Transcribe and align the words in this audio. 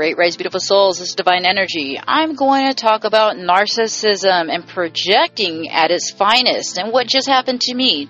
Great 0.00 0.16
Rise 0.16 0.38
Beautiful 0.38 0.60
Souls, 0.60 0.98
this 0.98 1.10
is 1.10 1.14
Divine 1.14 1.44
Energy. 1.44 2.00
I'm 2.02 2.34
going 2.34 2.66
to 2.66 2.74
talk 2.74 3.04
about 3.04 3.36
narcissism 3.36 4.50
and 4.50 4.66
projecting 4.66 5.68
at 5.68 5.90
its 5.90 6.10
finest 6.10 6.78
and 6.78 6.90
what 6.90 7.06
just 7.06 7.28
happened 7.28 7.60
to 7.60 7.74
me. 7.74 8.08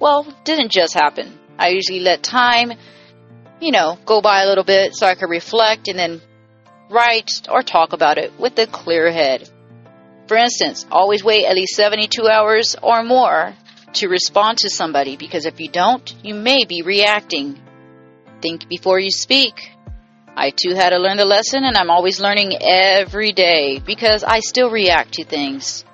Well, 0.00 0.26
didn't 0.44 0.72
just 0.72 0.94
happen. 0.94 1.38
I 1.58 1.68
usually 1.68 2.00
let 2.00 2.22
time, 2.22 2.72
you 3.60 3.70
know, 3.70 3.98
go 4.06 4.22
by 4.22 4.44
a 4.44 4.46
little 4.46 4.64
bit 4.64 4.94
so 4.94 5.06
I 5.06 5.14
could 5.14 5.28
reflect 5.28 5.88
and 5.88 5.98
then 5.98 6.22
write 6.88 7.30
or 7.50 7.62
talk 7.62 7.92
about 7.92 8.16
it 8.16 8.40
with 8.40 8.58
a 8.58 8.66
clear 8.66 9.12
head. 9.12 9.46
For 10.28 10.38
instance, 10.38 10.86
always 10.90 11.22
wait 11.22 11.44
at 11.44 11.54
least 11.54 11.74
72 11.74 12.26
hours 12.26 12.76
or 12.82 13.04
more 13.04 13.54
to 13.92 14.08
respond 14.08 14.56
to 14.60 14.70
somebody 14.70 15.18
because 15.18 15.44
if 15.44 15.60
you 15.60 15.68
don't, 15.68 16.14
you 16.24 16.34
may 16.34 16.64
be 16.64 16.80
reacting. 16.80 17.60
Think 18.40 18.70
before 18.70 18.98
you 18.98 19.10
speak. 19.10 19.75
I 20.38 20.50
too 20.50 20.74
had 20.74 20.90
to 20.90 20.98
learn 20.98 21.16
the 21.16 21.24
lesson, 21.24 21.64
and 21.64 21.78
I'm 21.78 21.90
always 21.90 22.20
learning 22.20 22.58
every 22.60 23.32
day 23.32 23.78
because 23.78 24.22
I 24.22 24.40
still 24.40 24.70
react 24.70 25.14
to 25.14 25.24
things. 25.24 25.84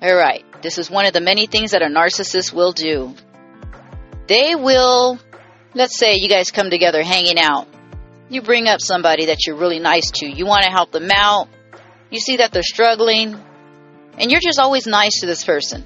Alright, 0.00 0.44
this 0.62 0.78
is 0.78 0.88
one 0.88 1.04
of 1.04 1.12
the 1.12 1.20
many 1.20 1.46
things 1.46 1.72
that 1.72 1.82
a 1.82 1.86
narcissist 1.86 2.52
will 2.52 2.70
do. 2.70 3.14
They 4.28 4.54
will, 4.54 5.18
let's 5.74 5.98
say 5.98 6.14
you 6.14 6.28
guys 6.28 6.52
come 6.52 6.70
together 6.70 7.02
hanging 7.02 7.40
out. 7.40 7.66
You 8.28 8.40
bring 8.40 8.68
up 8.68 8.80
somebody 8.80 9.26
that 9.26 9.46
you're 9.46 9.56
really 9.56 9.80
nice 9.80 10.10
to. 10.12 10.26
You 10.26 10.46
want 10.46 10.64
to 10.64 10.70
help 10.70 10.92
them 10.92 11.10
out. 11.12 11.48
You 12.08 12.20
see 12.20 12.36
that 12.36 12.52
they're 12.52 12.62
struggling. 12.62 13.36
And 14.16 14.30
you're 14.30 14.40
just 14.40 14.60
always 14.60 14.86
nice 14.86 15.20
to 15.20 15.26
this 15.26 15.44
person. 15.44 15.84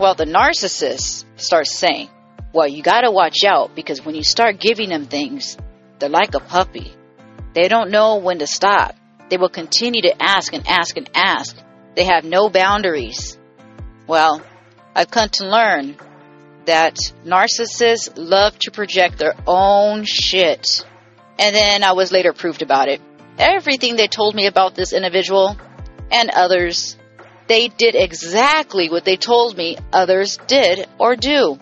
Well, 0.00 0.14
the 0.14 0.24
narcissist 0.24 1.24
starts 1.36 1.76
saying, 1.76 2.08
Well, 2.54 2.68
you 2.68 2.82
gotta 2.82 3.10
watch 3.10 3.44
out 3.44 3.74
because 3.74 4.04
when 4.04 4.14
you 4.14 4.22
start 4.22 4.60
giving 4.60 4.88
them 4.88 5.04
things, 5.04 5.58
they're 5.98 6.08
like 6.08 6.34
a 6.34 6.40
puppy. 6.40 6.94
They 7.54 7.68
don't 7.68 7.90
know 7.90 8.16
when 8.16 8.38
to 8.38 8.46
stop. 8.46 8.94
They 9.28 9.36
will 9.36 9.48
continue 9.48 10.02
to 10.02 10.22
ask 10.22 10.52
and 10.52 10.66
ask 10.66 10.96
and 10.96 11.08
ask. 11.14 11.56
They 11.94 12.04
have 12.04 12.24
no 12.24 12.48
boundaries. 12.48 13.38
Well, 14.06 14.42
I've 14.94 15.10
come 15.10 15.28
to 15.30 15.46
learn 15.46 15.96
that 16.66 16.96
narcissists 17.24 18.12
love 18.16 18.58
to 18.60 18.70
project 18.70 19.18
their 19.18 19.34
own 19.46 20.04
shit. 20.04 20.84
And 21.38 21.54
then 21.54 21.82
I 21.82 21.92
was 21.92 22.12
later 22.12 22.32
proved 22.32 22.62
about 22.62 22.88
it. 22.88 23.00
Everything 23.38 23.96
they 23.96 24.08
told 24.08 24.34
me 24.34 24.46
about 24.46 24.74
this 24.74 24.92
individual 24.92 25.56
and 26.10 26.30
others, 26.30 26.96
they 27.46 27.68
did 27.68 27.94
exactly 27.94 28.90
what 28.90 29.04
they 29.04 29.16
told 29.16 29.56
me 29.56 29.76
others 29.92 30.38
did 30.46 30.86
or 30.98 31.16
do. 31.16 31.58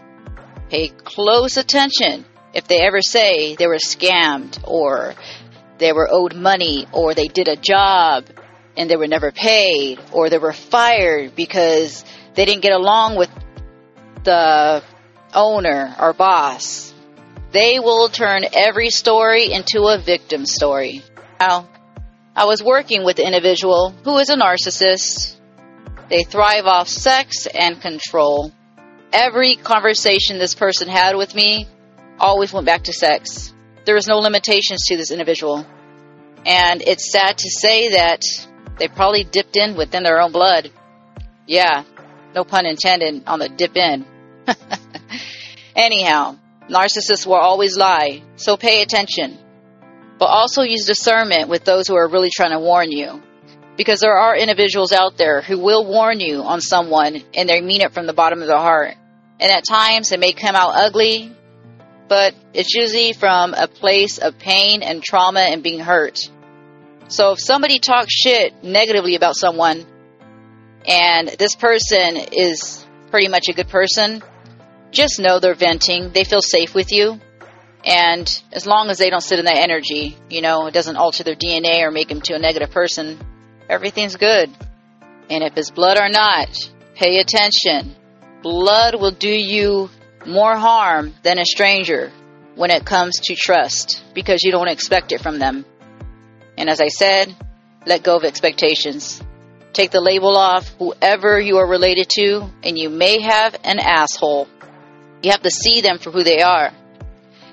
Pay 0.70 0.88
close 0.88 1.56
attention 1.56 2.24
if 2.54 2.66
they 2.66 2.80
ever 2.80 3.02
say 3.02 3.54
they 3.54 3.66
were 3.66 3.76
scammed 3.76 4.58
or 4.64 5.14
they 5.78 5.92
were 5.92 6.08
owed 6.10 6.34
money 6.34 6.86
or 6.92 7.14
they 7.14 7.28
did 7.28 7.48
a 7.48 7.56
job 7.56 8.26
and 8.76 8.90
they 8.90 8.96
were 8.96 9.06
never 9.06 9.32
paid 9.32 9.98
or 10.12 10.30
they 10.30 10.38
were 10.38 10.52
fired 10.52 11.34
because 11.34 12.04
they 12.34 12.44
didn't 12.44 12.62
get 12.62 12.72
along 12.72 13.16
with 13.16 13.30
the 14.24 14.82
owner 15.34 15.94
or 15.98 16.12
boss. 16.12 16.92
They 17.52 17.78
will 17.78 18.08
turn 18.08 18.42
every 18.52 18.90
story 18.90 19.52
into 19.52 19.84
a 19.84 19.98
victim 19.98 20.46
story. 20.46 21.02
Now, 21.40 21.68
I 22.34 22.44
was 22.44 22.62
working 22.62 23.04
with 23.04 23.18
an 23.18 23.26
individual 23.26 23.94
who 24.04 24.18
is 24.18 24.28
a 24.28 24.36
narcissist. 24.36 25.36
They 26.08 26.22
thrive 26.22 26.66
off 26.66 26.88
sex 26.88 27.46
and 27.46 27.80
control. 27.80 28.52
Every 29.12 29.56
conversation 29.56 30.38
this 30.38 30.54
person 30.54 30.88
had 30.88 31.16
with 31.16 31.34
me 31.34 31.66
always 32.18 32.52
went 32.52 32.66
back 32.66 32.84
to 32.84 32.92
sex 32.92 33.52
there 33.86 33.94
was 33.94 34.08
no 34.08 34.18
limitations 34.18 34.84
to 34.88 34.96
this 34.96 35.10
individual. 35.10 35.64
And 36.44 36.82
it's 36.82 37.10
sad 37.10 37.38
to 37.38 37.50
say 37.50 37.90
that 37.90 38.22
they 38.78 38.88
probably 38.88 39.24
dipped 39.24 39.56
in 39.56 39.76
within 39.76 40.02
their 40.02 40.20
own 40.20 40.32
blood. 40.32 40.70
Yeah, 41.46 41.84
no 42.34 42.44
pun 42.44 42.66
intended 42.66 43.22
on 43.26 43.38
the 43.38 43.48
dip 43.48 43.76
in. 43.76 44.04
Anyhow, 45.76 46.36
narcissists 46.68 47.26
will 47.26 47.34
always 47.34 47.76
lie, 47.76 48.22
so 48.36 48.56
pay 48.56 48.82
attention. 48.82 49.38
But 50.18 50.26
also 50.26 50.62
use 50.62 50.84
discernment 50.84 51.48
with 51.48 51.64
those 51.64 51.86
who 51.86 51.96
are 51.96 52.08
really 52.08 52.30
trying 52.34 52.52
to 52.52 52.58
warn 52.58 52.90
you. 52.90 53.22
Because 53.76 54.00
there 54.00 54.16
are 54.16 54.34
individuals 54.34 54.92
out 54.92 55.18
there 55.18 55.42
who 55.42 55.58
will 55.58 55.86
warn 55.86 56.18
you 56.18 56.42
on 56.42 56.60
someone 56.60 57.22
and 57.34 57.48
they 57.48 57.60
mean 57.60 57.82
it 57.82 57.92
from 57.92 58.06
the 58.06 58.14
bottom 58.14 58.40
of 58.40 58.48
their 58.48 58.56
heart. 58.56 58.94
And 59.38 59.52
at 59.52 59.64
times 59.68 60.12
it 60.12 60.20
may 60.20 60.32
come 60.32 60.56
out 60.56 60.72
ugly, 60.74 61.35
but 62.08 62.34
it's 62.54 62.74
usually 62.74 63.12
from 63.12 63.54
a 63.54 63.66
place 63.68 64.18
of 64.18 64.38
pain 64.38 64.82
and 64.82 65.02
trauma 65.02 65.40
and 65.40 65.62
being 65.62 65.80
hurt. 65.80 66.18
So 67.08 67.32
if 67.32 67.40
somebody 67.40 67.78
talks 67.78 68.12
shit 68.12 68.64
negatively 68.64 69.14
about 69.14 69.36
someone 69.36 69.86
and 70.86 71.28
this 71.28 71.54
person 71.54 72.16
is 72.32 72.84
pretty 73.10 73.28
much 73.28 73.48
a 73.48 73.52
good 73.52 73.68
person, 73.68 74.22
just 74.90 75.20
know 75.20 75.38
they're 75.38 75.54
venting. 75.54 76.10
They 76.12 76.24
feel 76.24 76.42
safe 76.42 76.74
with 76.74 76.92
you. 76.92 77.20
And 77.84 78.42
as 78.52 78.66
long 78.66 78.90
as 78.90 78.98
they 78.98 79.10
don't 79.10 79.22
sit 79.22 79.38
in 79.38 79.44
that 79.44 79.58
energy, 79.58 80.16
you 80.28 80.42
know, 80.42 80.66
it 80.66 80.74
doesn't 80.74 80.96
alter 80.96 81.22
their 81.22 81.36
DNA 81.36 81.82
or 81.82 81.90
make 81.90 82.08
them 82.08 82.20
to 82.22 82.34
a 82.34 82.38
negative 82.38 82.70
person, 82.70 83.18
everything's 83.68 84.16
good. 84.16 84.50
And 85.30 85.44
if 85.44 85.56
it's 85.56 85.70
blood 85.70 85.98
or 85.98 86.08
not, 86.08 86.48
pay 86.94 87.18
attention. 87.18 87.94
Blood 88.42 88.96
will 89.00 89.12
do 89.12 89.30
you 89.30 89.88
more 90.26 90.56
harm 90.56 91.14
than 91.22 91.38
a 91.38 91.44
stranger 91.44 92.12
when 92.54 92.70
it 92.70 92.84
comes 92.84 93.20
to 93.20 93.34
trust 93.34 94.02
because 94.14 94.42
you 94.42 94.50
don't 94.50 94.68
expect 94.68 95.12
it 95.12 95.20
from 95.20 95.38
them. 95.38 95.64
And 96.58 96.68
as 96.68 96.80
I 96.80 96.88
said, 96.88 97.34
let 97.86 98.02
go 98.02 98.16
of 98.16 98.24
expectations. 98.24 99.22
Take 99.72 99.90
the 99.90 100.00
label 100.00 100.36
off 100.36 100.68
whoever 100.78 101.38
you 101.38 101.58
are 101.58 101.68
related 101.68 102.08
to, 102.16 102.50
and 102.62 102.78
you 102.78 102.88
may 102.88 103.20
have 103.20 103.56
an 103.62 103.78
asshole. 103.78 104.48
You 105.22 105.32
have 105.32 105.42
to 105.42 105.50
see 105.50 105.82
them 105.82 105.98
for 105.98 106.10
who 106.10 106.22
they 106.22 106.40
are. 106.40 106.72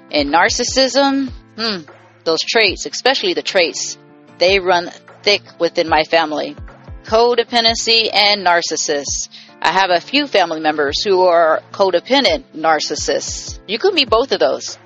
And 0.09 0.33
narcissism, 0.33 1.29
hmm, 1.57 1.81
those 2.23 2.41
traits, 2.41 2.85
especially 2.85 3.33
the 3.33 3.41
traits, 3.41 3.97
they 4.37 4.59
run 4.59 4.89
thick 5.21 5.41
within 5.59 5.89
my 5.89 6.03
family. 6.03 6.55
Codependency 7.03 8.09
and 8.13 8.45
narcissists. 8.45 9.27
I 9.65 9.71
have 9.71 9.91
a 9.91 10.01
few 10.01 10.27
family 10.27 10.59
members 10.59 11.01
who 11.05 11.21
are 11.21 11.61
codependent 11.71 12.43
narcissists. 12.53 13.59
You 13.65 13.79
could 13.79 13.95
be 13.95 14.03
both 14.03 14.33
of 14.33 14.41
those. 14.41 14.77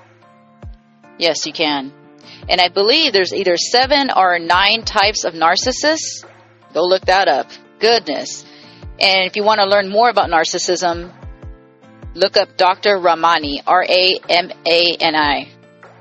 Yes, 1.18 1.44
you 1.46 1.52
can. 1.52 1.92
And 2.48 2.60
I 2.60 2.68
believe 2.68 3.12
there's 3.12 3.34
either 3.34 3.56
seven 3.56 4.12
or 4.14 4.38
nine 4.38 4.84
types 4.84 5.24
of 5.24 5.34
narcissists. 5.34 6.24
Go 6.72 6.84
look 6.84 7.06
that 7.06 7.26
up. 7.26 7.50
Goodness. 7.80 8.44
And 9.00 9.26
if 9.26 9.34
you 9.34 9.42
want 9.42 9.58
to 9.58 9.66
learn 9.66 9.88
more 9.88 10.10
about 10.10 10.30
narcissism, 10.30 11.12
look 12.14 12.36
up 12.36 12.56
Dr. 12.56 13.00
Ramani, 13.00 13.62
R 13.66 13.82
A 13.82 14.20
M 14.28 14.52
A 14.64 14.96
N 15.00 15.16
I. 15.16 15.48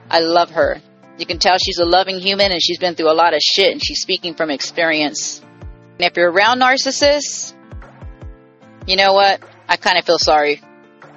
I 0.07 0.19
love 0.19 0.51
her. 0.51 0.79
You 1.17 1.25
can 1.25 1.39
tell 1.39 1.57
she's 1.57 1.79
a 1.79 1.85
loving 1.85 2.19
human 2.19 2.51
and 2.51 2.61
she's 2.61 2.77
been 2.77 2.93
through 2.93 3.11
a 3.11 3.17
lot 3.17 3.33
of 3.33 3.41
shit 3.41 3.71
and 3.71 3.83
she's 3.83 4.01
speaking 4.01 4.35
from 4.35 4.51
experience. 4.51 5.41
And 5.41 6.01
if 6.01 6.15
you're 6.15 6.31
around 6.31 6.59
narcissists, 6.61 7.55
you 8.87 8.95
know 8.95 9.13
what? 9.13 9.41
I 9.67 9.75
kind 9.75 9.97
of 9.97 10.05
feel 10.05 10.17
sorry. 10.17 10.61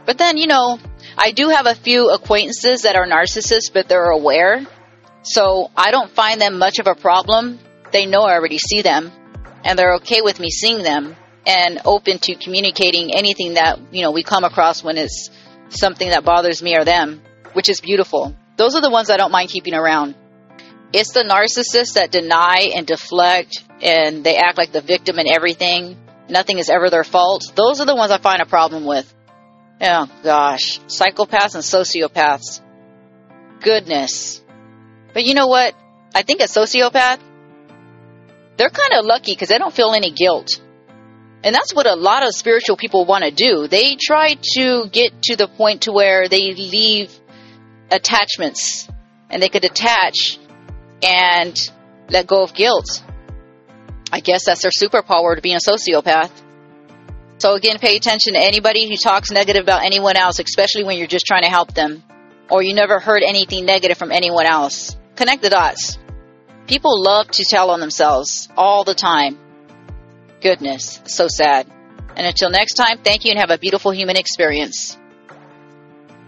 But 0.04 0.19
then, 0.19 0.36
you 0.36 0.48
know, 0.48 0.78
I 1.16 1.31
do 1.31 1.48
have 1.50 1.66
a 1.66 1.75
few 1.75 2.10
acquaintances 2.10 2.82
that 2.82 2.97
are 2.97 3.06
narcissists, 3.06 3.72
but 3.72 3.88
they're 3.88 4.10
aware. 4.10 4.66
So 5.22 5.70
I 5.76 5.91
don't 5.91 6.10
find 6.10 6.41
them 6.41 6.59
much 6.59 6.78
of 6.80 6.86
a 6.86 6.94
problem. 6.94 7.60
They 7.92 8.06
know 8.06 8.22
I 8.22 8.34
already 8.34 8.59
see 8.59 8.82
them, 8.82 9.12
and 9.64 9.78
they're 9.78 9.94
okay 9.97 10.20
with 10.20 10.41
me 10.41 10.50
seeing 10.50 10.82
them 10.82 11.14
and 11.47 11.80
open 11.84 12.19
to 12.19 12.34
communicating 12.34 13.14
anything 13.14 13.54
that, 13.54 13.78
you 13.92 14.03
know, 14.03 14.10
we 14.10 14.22
come 14.22 14.44
across 14.44 14.82
when 14.82 14.98
it's 14.98 15.30
something 15.69 16.10
that 16.10 16.25
bothers 16.25 16.62
me 16.62 16.76
or 16.76 16.84
them, 16.84 17.22
which 17.53 17.69
is 17.69 17.80
beautiful. 17.80 18.34
Those 18.56 18.75
are 18.75 18.82
the 18.82 18.91
ones 18.91 19.10
I 19.10 19.16
don't 19.16 19.32
mind 19.32 19.48
keeping 19.48 19.75
around. 19.75 20.14
It's 20.92 21.12
the 21.12 21.22
narcissists 21.22 21.94
that 21.94 22.10
deny 22.10 22.72
and 22.74 22.86
deflect 22.86 23.65
and 23.80 24.24
they 24.24 24.36
act 24.36 24.59
like 24.59 24.72
the 24.72 24.80
victim 24.80 25.18
in 25.18 25.28
everything 25.33 25.97
nothing 26.30 26.59
is 26.59 26.71
ever 26.71 26.91
their 26.91 27.04
fault. 27.04 27.53
Those 27.54 27.80
are 27.80 27.86
the 27.86 27.94
ones 27.94 28.10
I 28.10 28.18
find 28.18 28.42
a 28.42 28.47
problem 28.47 28.84
with. 28.84 29.12
Oh 29.80 30.09
gosh, 30.22 30.80
psychopaths 30.80 31.54
and 31.54 31.65
sociopaths. 31.65 32.60
Goodness. 33.60 34.42
But 35.12 35.24
you 35.24 35.34
know 35.34 35.47
what? 35.47 35.74
I 36.15 36.22
think 36.22 36.41
a 36.41 36.44
sociopath, 36.44 37.21
they're 38.56 38.71
kind 38.71 38.92
of 38.98 39.04
lucky 39.04 39.32
because 39.32 39.48
they 39.48 39.59
don't 39.59 39.74
feel 39.74 39.92
any 39.92 40.10
guilt. 40.10 40.60
And 41.42 41.54
that's 41.54 41.74
what 41.74 41.86
a 41.86 41.94
lot 41.94 42.27
of 42.27 42.34
spiritual 42.34 42.76
people 42.76 43.06
want 43.06 43.24
to 43.24 43.30
do. 43.30 43.66
They 43.66 43.97
try 43.97 44.36
to 44.54 44.88
get 44.91 45.22
to 45.22 45.36
the 45.36 45.48
point 45.48 45.83
to 45.83 45.92
where 45.92 46.28
they 46.28 46.53
leave 46.53 47.10
attachments 47.91 48.88
and 49.30 49.42
they 49.42 49.48
could 49.48 49.62
detach 49.62 50.38
and 51.03 51.56
let 52.10 52.26
go 52.26 52.42
of 52.42 52.53
guilt. 52.53 53.03
I 54.12 54.21
guess 54.21 54.45
that's 54.47 54.62
their 54.62 54.71
superpower 54.71 55.36
to 55.36 55.42
be 55.42 55.53
a 55.53 55.59
sociopath. 55.59 56.30
So 57.39 57.54
again, 57.54 57.78
pay 57.78 57.97
attention 57.97 58.34
to 58.34 58.39
anybody 58.39 58.89
who 58.89 58.97
talks 58.97 59.30
negative 59.30 59.62
about 59.62 59.84
anyone 59.84 60.16
else, 60.16 60.39
especially 60.39 60.84
when 60.84 60.98
you're 60.98 61.07
just 61.07 61.27
trying 61.27 61.42
to 61.42 61.48
help 61.48 61.72
them, 61.72 62.03
or 62.51 62.62
you 62.62 62.74
never 62.74 62.98
heard 62.98 63.22
anything 63.22 63.65
negative 63.65 63.97
from 63.97 64.12
anyone 64.12 64.47
else. 64.47 64.97
Connect 65.16 65.41
the 65.41 65.51
dots. 65.51 65.98
People 66.66 67.03
love 67.03 67.28
to 67.28 67.45
tell 67.48 67.71
on 67.71 67.80
themselves 67.80 68.48
all 68.57 68.84
the 68.84 68.95
time. 68.95 69.39
Goodness, 70.41 71.01
so 71.07 71.28
sad. 71.28 71.66
And 72.16 72.27
until 72.27 72.51
next 72.51 72.74
time, 72.74 72.98
thank 72.98 73.24
you 73.24 73.30
and 73.30 73.41
have 73.41 73.51
a 73.51 73.59
beautiful 73.59 73.92
human 73.92 74.16
experience. 74.16 74.98